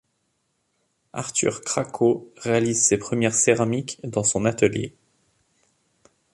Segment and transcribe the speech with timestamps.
[1.13, 4.95] Arthur Craco réalise ses premières céramiques dans son atelier.